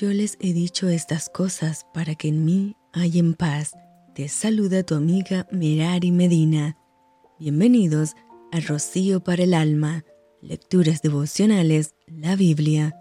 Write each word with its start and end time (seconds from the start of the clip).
Yo 0.00 0.12
les 0.12 0.38
he 0.38 0.52
dicho 0.52 0.88
estas 0.88 1.28
cosas 1.28 1.84
para 1.92 2.14
que 2.14 2.28
en 2.28 2.44
mí 2.44 2.76
en 2.94 3.34
paz. 3.34 3.72
Te 4.14 4.28
saluda 4.28 4.84
tu 4.84 4.94
amiga 4.94 5.48
Merari 5.50 6.12
Medina. 6.12 6.76
Bienvenidos 7.40 8.14
a 8.52 8.60
Rocío 8.60 9.18
para 9.24 9.42
el 9.42 9.54
Alma, 9.54 10.04
Lecturas 10.40 11.02
Devocionales, 11.02 11.96
la 12.06 12.36
Biblia. 12.36 12.94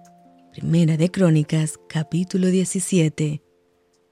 Primera 0.51 0.97
de 0.97 1.11
Crónicas, 1.11 1.75
capítulo 1.87 2.47
17. 2.47 3.43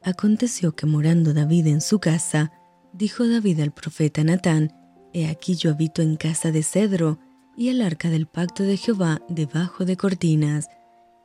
Aconteció 0.04 0.75
que 0.75 0.86
morando 0.86 1.33
David 1.33 1.65
en 1.65 1.81
su 1.81 1.97
casa, 1.97 2.52
dijo 2.93 3.27
David 3.27 3.61
al 3.61 3.73
profeta 3.73 4.23
Natán, 4.23 4.71
He 5.11 5.25
aquí 5.25 5.55
yo 5.55 5.71
habito 5.71 6.04
en 6.04 6.17
casa 6.17 6.52
de 6.52 6.61
cedro, 6.61 7.17
y 7.57 7.70
el 7.70 7.81
arca 7.81 8.11
del 8.11 8.27
pacto 8.27 8.61
de 8.61 8.77
Jehová 8.77 9.23
debajo 9.27 9.86
de 9.86 9.97
cortinas. 9.97 10.67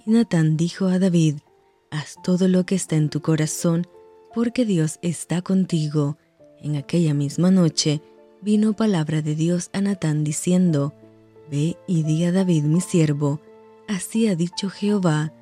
Y 0.07 0.13
Natán 0.13 0.57
dijo 0.57 0.87
a 0.87 0.99
David, 0.99 1.35
Haz 1.91 2.17
todo 2.23 2.47
lo 2.47 2.65
que 2.65 2.77
está 2.77 2.95
en 2.95 3.09
tu 3.09 3.21
corazón, 3.21 3.87
porque 4.33 4.65
Dios 4.65 5.01
está 5.03 5.43
contigo. 5.43 6.17
En 6.63 6.77
aquella 6.77 7.15
misma 7.15 7.51
noche 7.51 8.01
vino 8.41 8.75
palabra 8.75 9.23
de 9.23 9.35
Dios 9.35 9.71
a 9.73 9.81
Natán 9.81 10.23
diciendo, 10.23 10.95
Ve 11.51 11.77
y 11.89 12.05
di 12.05 12.25
a 12.25 12.31
David 12.31 12.63
mi 12.63 12.81
siervo, 12.81 13.41
así 13.89 14.29
ha 14.29 14.37
dicho 14.37 14.71
Jehová, 14.71 15.33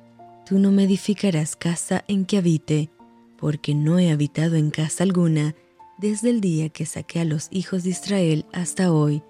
tú 0.43 0.57
no 0.57 0.71
me 0.71 0.85
edificarás 0.85 1.55
casa 1.55 2.03
en 2.07 2.25
que 2.25 2.39
habite, 2.39 2.89
porque 3.37 3.75
no 3.75 3.99
he 3.99 4.09
habitado 4.09 4.55
en 4.55 4.71
casa 4.71 5.03
alguna 5.03 5.53
desde 5.99 6.31
el 6.31 6.41
día 6.41 6.69
que 6.69 6.87
saqué 6.87 7.19
a 7.19 7.25
los 7.25 7.47
hijos 7.51 7.83
de 7.83 7.91
Israel 7.91 8.45
hasta 8.53 8.91
hoy. 8.91 9.21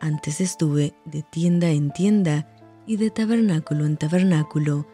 Antes 0.00 0.40
estuve 0.40 0.92
de 1.04 1.22
tienda 1.22 1.70
en 1.70 1.92
tienda 1.92 2.48
y 2.84 2.96
de 2.96 3.10
tabernáculo 3.10 3.86
en 3.86 3.96
tabernáculo, 3.96 4.86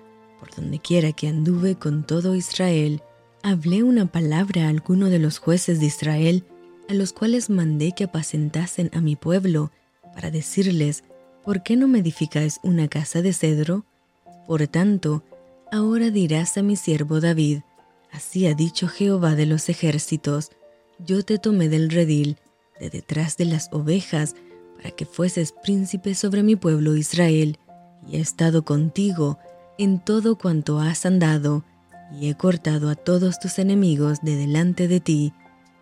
por 0.44 0.54
donde 0.54 0.78
quiera 0.78 1.12
que 1.12 1.26
anduve 1.26 1.76
con 1.76 2.04
todo 2.04 2.34
Israel. 2.34 3.00
Hablé 3.42 3.82
una 3.82 4.04
palabra 4.04 4.66
a 4.66 4.68
alguno 4.68 5.08
de 5.08 5.18
los 5.18 5.38
jueces 5.38 5.80
de 5.80 5.86
Israel, 5.86 6.44
a 6.90 6.92
los 6.92 7.14
cuales 7.14 7.48
mandé 7.48 7.92
que 7.92 8.04
apacentasen 8.04 8.90
a 8.92 9.00
mi 9.00 9.16
pueblo, 9.16 9.70
para 10.14 10.30
decirles, 10.30 11.02
¿por 11.44 11.62
qué 11.62 11.76
no 11.76 11.88
me 11.88 12.00
edificáis 12.00 12.60
una 12.62 12.88
casa 12.88 13.22
de 13.22 13.32
cedro? 13.32 13.86
Por 14.46 14.66
tanto, 14.66 15.24
ahora 15.72 16.10
dirás 16.10 16.58
a 16.58 16.62
mi 16.62 16.76
siervo 16.76 17.20
David, 17.20 17.60
así 18.12 18.46
ha 18.46 18.52
dicho 18.52 18.86
Jehová 18.86 19.36
de 19.36 19.46
los 19.46 19.70
ejércitos, 19.70 20.50
yo 20.98 21.24
te 21.24 21.38
tomé 21.38 21.70
del 21.70 21.88
redil, 21.88 22.36
de 22.78 22.90
detrás 22.90 23.38
de 23.38 23.46
las 23.46 23.70
ovejas, 23.72 24.36
para 24.76 24.90
que 24.90 25.06
fueses 25.06 25.54
príncipe 25.62 26.14
sobre 26.14 26.42
mi 26.42 26.54
pueblo 26.54 26.96
Israel, 26.96 27.58
y 28.06 28.16
he 28.16 28.20
estado 28.20 28.62
contigo 28.66 29.38
en 29.78 29.98
todo 29.98 30.36
cuanto 30.36 30.80
has 30.80 31.04
andado, 31.06 31.64
y 32.12 32.28
he 32.28 32.34
cortado 32.34 32.90
a 32.90 32.94
todos 32.94 33.40
tus 33.40 33.58
enemigos 33.58 34.20
de 34.22 34.36
delante 34.36 34.88
de 34.88 35.00
ti, 35.00 35.32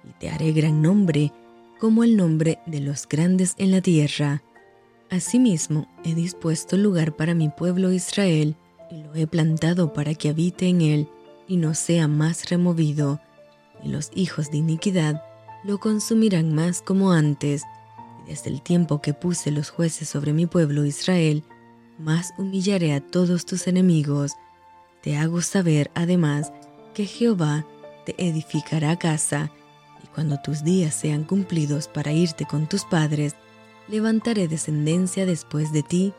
y 0.09 0.13
te 0.19 0.31
haré 0.31 0.53
gran 0.53 0.83
nombre, 0.83 1.33
como 1.79 2.05
el 2.05 2.17
nombre 2.17 2.59
de 2.67 2.81
los 2.81 3.07
grandes 3.09 3.55
en 3.59 3.71
la 3.71 3.81
tierra. 3.81 4.43
Asimismo, 5.11 5.89
he 6.05 6.15
dispuesto 6.15 6.77
lugar 6.77 7.17
para 7.17 7.35
mi 7.35 7.49
pueblo 7.51 7.93
Israel, 7.93 8.57
y 8.91 9.03
lo 9.03 9.15
he 9.15 9.27
plantado 9.27 9.93
para 9.93 10.15
que 10.15 10.31
habite 10.31 10.69
en 10.69 10.81
él, 10.81 11.09
y 11.47 11.57
no 11.57 11.75
sea 11.75 12.09
más 12.09 12.49
removido, 12.49 13.21
y 13.83 13.89
los 13.89 14.11
hijos 14.15 14.51
de 14.51 14.59
iniquidad 14.59 15.23
lo 15.65 15.79
consumirán 15.79 16.55
más 16.55 16.83
como 16.83 17.13
antes, 17.13 17.63
y 18.25 18.31
desde 18.31 18.51
el 18.51 18.63
tiempo 18.63 19.03
que 19.03 19.13
puse 19.13 19.51
los 19.51 19.71
jueces 19.71 20.09
sobre 20.09 20.33
mi 20.33 20.47
pueblo 20.47 20.85
Israel, 20.85 21.45
más 22.03 22.35
humillaré 22.37 22.93
a 22.95 23.01
todos 23.01 23.47
tus 23.47 23.67
enemigos. 23.67 24.33
Te 25.03 25.17
hago 25.17 25.41
saber 25.41 25.91
además 25.95 26.53
que 26.95 27.07
Jehová 27.07 27.67
te 28.05 28.15
edificará 28.19 28.99
casa, 28.99 29.53
y 30.03 30.07
cuando 30.09 30.41
tus 30.43 30.65
días 30.65 30.95
sean 30.95 31.25
cumplidos 31.25 31.89
para 31.89 32.13
irte 32.13 32.45
con 32.45 32.69
tus 32.69 32.85
padres, 32.85 33.35
levantaré 33.89 34.49
descendencia 34.49 35.27
después 35.27 35.73
de 35.73 35.83
ti 35.83 36.13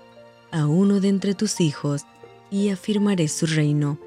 a 0.52 0.68
uno 0.68 1.00
de 1.00 1.10
entre 1.10 1.34
tus 1.34 1.60
hijos, 1.60 2.06
y 2.50 2.70
afirmaré 2.70 3.28
su 3.28 3.46
reino. 3.48 3.98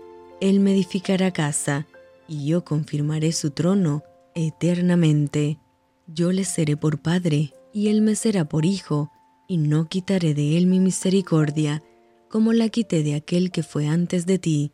Él 0.41 0.61
me 0.61 0.73
edificará 0.73 1.31
casa, 1.33 1.87
y 2.29 2.47
yo 2.47 2.65
confirmaré 2.65 3.33
su 3.33 3.51
trono 3.51 4.03
eternamente. 4.35 5.59
Yo 6.07 6.31
le 6.33 6.45
seré 6.45 6.77
por 6.77 7.01
padre, 7.01 7.53
y 7.73 7.89
él 7.89 8.03
me 8.03 8.15
será 8.15 8.45
por 8.45 8.65
hijo, 8.65 9.11
y 9.49 9.59
no 9.59 9.89
quitaré 9.89 10.35
de 10.35 10.57
él 10.57 10.67
mi 10.67 10.81
misericordia, 10.81 11.83
como 12.29 12.53
la 12.53 12.69
quité 12.69 13.03
de 13.03 13.15
aquel 13.15 13.51
que 13.51 13.63
fue 13.63 13.87
antes 13.87 14.27
de 14.27 14.39
ti, 14.39 14.73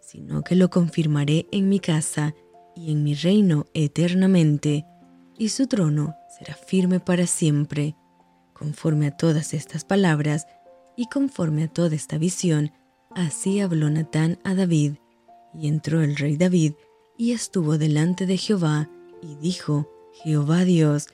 sino 0.00 0.42
que 0.42 0.54
lo 0.54 0.70
confirmaré 0.70 1.46
en 1.52 1.68
mi 1.68 1.80
casa 1.80 2.34
y 2.74 2.92
en 2.92 3.02
mi 3.04 3.14
reino 3.14 3.66
eternamente, 3.74 4.84
y 5.38 5.48
su 5.48 5.66
trono 5.66 6.14
será 6.38 6.54
firme 6.54 7.00
para 7.00 7.26
siempre. 7.26 7.96
Conforme 8.52 9.08
a 9.08 9.16
todas 9.16 9.54
estas 9.54 9.84
palabras 9.84 10.46
y 10.96 11.06
conforme 11.06 11.64
a 11.64 11.68
toda 11.68 11.94
esta 11.94 12.18
visión, 12.18 12.72
así 13.14 13.60
habló 13.60 13.90
Natán 13.90 14.38
a 14.44 14.54
David, 14.54 14.94
y 15.52 15.68
entró 15.68 16.02
el 16.02 16.16
rey 16.16 16.36
David 16.36 16.74
y 17.16 17.32
estuvo 17.32 17.78
delante 17.78 18.26
de 18.26 18.36
Jehová, 18.36 18.90
y 19.22 19.36
dijo, 19.36 19.88
Jehová 20.22 20.64
Dios, 20.64 21.08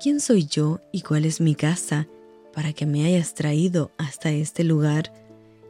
¿quién 0.00 0.20
soy 0.20 0.46
yo 0.46 0.80
y 0.92 1.02
cuál 1.02 1.24
es 1.24 1.40
mi 1.40 1.54
casa, 1.54 2.08
para 2.52 2.72
que 2.72 2.86
me 2.86 3.04
hayas 3.04 3.34
traído 3.34 3.90
hasta 3.98 4.30
este 4.30 4.64
lugar? 4.64 5.12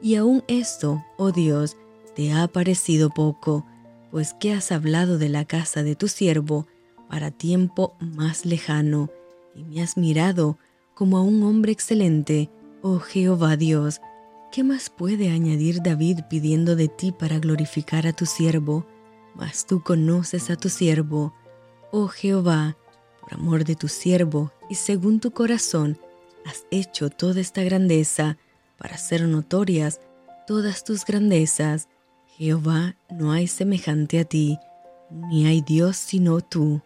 Y 0.00 0.16
aún 0.16 0.42
esto, 0.48 1.04
oh 1.16 1.32
Dios, 1.32 1.76
te 2.14 2.32
ha 2.32 2.48
parecido 2.48 3.10
poco, 3.10 3.64
pues 4.10 4.34
que 4.34 4.52
has 4.52 4.72
hablado 4.72 5.18
de 5.18 5.28
la 5.28 5.44
casa 5.44 5.82
de 5.82 5.96
tu 5.96 6.08
siervo 6.08 6.66
para 7.08 7.30
tiempo 7.30 7.94
más 8.00 8.46
lejano, 8.46 9.10
y 9.54 9.64
me 9.64 9.82
has 9.82 9.96
mirado 9.96 10.58
como 10.94 11.18
a 11.18 11.22
un 11.22 11.42
hombre 11.42 11.72
excelente, 11.72 12.50
oh 12.82 12.98
Jehová 12.98 13.56
Dios. 13.56 14.00
¿Qué 14.50 14.64
más 14.64 14.90
puede 14.90 15.30
añadir 15.30 15.82
David 15.82 16.20
pidiendo 16.28 16.76
de 16.76 16.88
ti 16.88 17.12
para 17.12 17.38
glorificar 17.38 18.06
a 18.06 18.12
tu 18.12 18.26
siervo? 18.26 18.86
Mas 19.34 19.66
tú 19.66 19.82
conoces 19.82 20.50
a 20.50 20.56
tu 20.56 20.68
siervo, 20.68 21.32
oh 21.90 22.08
Jehová, 22.08 22.76
por 23.20 23.34
amor 23.34 23.64
de 23.64 23.76
tu 23.76 23.88
siervo 23.88 24.52
y 24.68 24.74
según 24.74 25.20
tu 25.20 25.30
corazón, 25.30 25.98
has 26.44 26.66
hecho 26.70 27.10
toda 27.10 27.40
esta 27.40 27.62
grandeza 27.62 28.38
para 28.78 28.94
hacer 28.94 29.22
notorias 29.22 30.00
todas 30.46 30.84
tus 30.84 31.04
grandezas. 31.04 31.88
Jehová, 32.36 32.96
no 33.10 33.32
hay 33.32 33.46
semejante 33.46 34.18
a 34.18 34.24
ti, 34.24 34.58
ni 35.10 35.46
hay 35.46 35.60
Dios 35.60 35.96
sino 35.96 36.40
tú. 36.40 36.82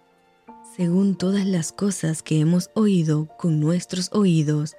Según 0.77 1.17
todas 1.17 1.47
las 1.47 1.73
cosas 1.73 2.23
que 2.23 2.41
hemos 2.41 2.71
oído 2.75 3.29
con 3.39 3.61
nuestros 3.61 4.11
oídos, 4.13 4.77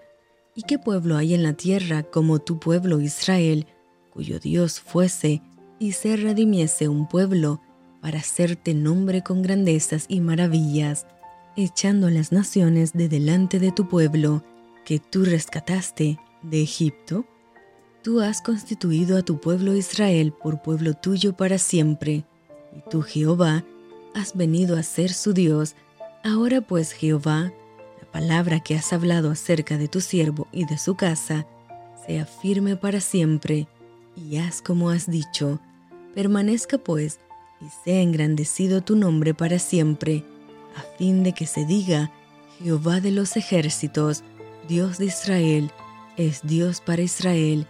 ¿y 0.55 0.63
qué 0.63 0.77
pueblo 0.77 1.17
hay 1.17 1.33
en 1.33 1.43
la 1.43 1.53
tierra 1.53 2.03
como 2.03 2.39
tu 2.39 2.59
pueblo 2.59 2.99
Israel, 3.01 3.65
cuyo 4.11 4.39
Dios 4.39 4.79
fuese 4.79 5.41
y 5.79 5.93
se 5.93 6.17
redimiese 6.17 6.87
un 6.87 7.07
pueblo 7.07 7.61
para 8.01 8.19
hacerte 8.19 8.73
nombre 8.73 9.23
con 9.23 9.41
grandezas 9.41 10.05
y 10.07 10.21
maravillas, 10.21 11.07
echando 11.55 12.09
las 12.09 12.31
naciones 12.31 12.93
de 12.93 13.09
delante 13.09 13.59
de 13.59 13.71
tu 13.71 13.87
pueblo, 13.87 14.43
que 14.87 14.99
tú 14.99 15.25
rescataste 15.25 16.17
de 16.43 16.61
Egipto? 16.61 17.25
Tú 18.03 18.21
has 18.21 18.41
constituido 18.41 19.17
a 19.17 19.21
tu 19.21 19.41
pueblo 19.41 19.75
Israel 19.75 20.31
por 20.31 20.61
pueblo 20.61 20.93
tuyo 20.93 21.35
para 21.35 21.57
siempre, 21.57 22.23
y 22.73 22.89
tú 22.89 23.01
Jehová 23.01 23.65
has 24.15 24.37
venido 24.37 24.77
a 24.77 24.83
ser 24.83 25.11
su 25.11 25.33
Dios. 25.33 25.75
Ahora 26.23 26.61
pues 26.61 26.93
Jehová, 26.93 27.51
la 28.01 28.11
palabra 28.13 28.61
que 28.61 28.75
has 28.75 28.93
hablado 28.93 29.29
acerca 29.29 29.77
de 29.77 29.89
tu 29.89 29.99
siervo 29.99 30.47
y 30.53 30.63
de 30.63 30.77
su 30.77 30.95
casa, 30.95 31.45
sea 32.07 32.25
firme 32.25 32.77
para 32.77 33.01
siempre, 33.01 33.67
y 34.15 34.37
haz 34.37 34.61
como 34.61 34.89
has 34.89 35.11
dicho. 35.11 35.59
Permanezca 36.15 36.77
pues, 36.77 37.19
y 37.59 37.65
sea 37.83 37.99
engrandecido 37.99 38.79
tu 38.79 38.95
nombre 38.95 39.33
para 39.33 39.59
siempre, 39.59 40.23
a 40.77 40.97
fin 40.97 41.23
de 41.23 41.33
que 41.33 41.45
se 41.45 41.65
diga, 41.65 42.09
Jehová 42.63 43.01
de 43.01 43.11
los 43.11 43.35
ejércitos, 43.35 44.23
Dios 44.67 44.97
de 44.97 45.05
Israel, 45.05 45.71
es 46.17 46.41
Dios 46.43 46.81
para 46.81 47.01
Israel, 47.01 47.67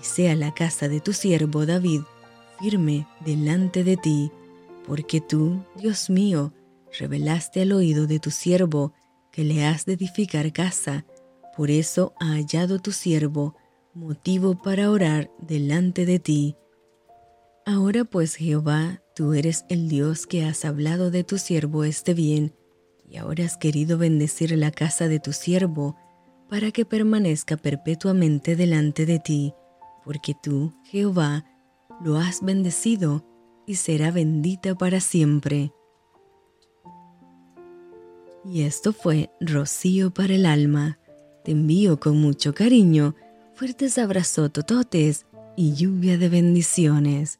y 0.00 0.04
sea 0.04 0.34
la 0.34 0.52
casa 0.52 0.88
de 0.88 1.00
tu 1.00 1.12
siervo 1.12 1.66
David 1.66 2.00
firme 2.60 3.06
delante 3.24 3.84
de 3.84 3.96
ti, 3.96 4.30
porque 4.86 5.20
tú, 5.20 5.64
Dios 5.76 6.10
mío, 6.10 6.52
revelaste 6.98 7.62
al 7.62 7.72
oído 7.72 8.06
de 8.06 8.18
tu 8.18 8.30
siervo 8.30 8.92
que 9.32 9.44
le 9.44 9.64
has 9.64 9.86
de 9.86 9.94
edificar 9.94 10.52
casa, 10.52 11.06
por 11.56 11.70
eso 11.70 12.12
ha 12.20 12.32
hallado 12.34 12.78
tu 12.80 12.92
siervo 12.92 13.56
motivo 13.94 14.60
para 14.60 14.90
orar 14.90 15.30
delante 15.38 16.04
de 16.04 16.18
ti. 16.18 16.56
Ahora 17.64 18.04
pues 18.04 18.34
Jehová, 18.34 19.02
tú 19.14 19.34
eres 19.34 19.64
el 19.68 19.88
Dios 19.88 20.26
que 20.26 20.44
has 20.44 20.64
hablado 20.64 21.10
de 21.10 21.24
tu 21.24 21.38
siervo 21.38 21.84
este 21.84 22.12
bien, 22.12 22.54
y 23.08 23.16
ahora 23.16 23.44
has 23.44 23.56
querido 23.56 23.98
bendecir 23.98 24.56
la 24.56 24.70
casa 24.70 25.08
de 25.08 25.18
tu 25.18 25.32
siervo, 25.32 25.96
para 26.50 26.72
que 26.72 26.84
permanezca 26.84 27.56
perpetuamente 27.56 28.56
delante 28.56 29.06
de 29.06 29.20
ti, 29.20 29.54
porque 30.04 30.34
tú, 30.34 30.74
Jehová, 30.84 31.44
lo 32.04 32.18
has 32.18 32.42
bendecido 32.42 33.24
y 33.66 33.76
será 33.76 34.10
bendita 34.10 34.74
para 34.74 35.00
siempre. 35.00 35.72
Y 38.44 38.62
esto 38.62 38.92
fue 38.92 39.30
Rocío 39.40 40.12
para 40.12 40.34
el 40.34 40.44
alma. 40.44 40.98
Te 41.44 41.52
envío 41.52 42.00
con 42.00 42.20
mucho 42.20 42.52
cariño, 42.52 43.14
fuertes 43.54 43.96
abrazos 43.96 44.52
tototes 44.52 45.26
y 45.56 45.74
lluvia 45.74 46.18
de 46.18 46.28
bendiciones. 46.28 47.39